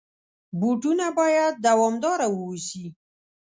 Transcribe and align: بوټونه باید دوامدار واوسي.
بوټونه 0.59 1.05
باید 1.19 1.53
دوامدار 1.67 2.19
واوسي. 2.33 2.85